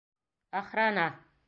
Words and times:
Охрана! 0.59 1.07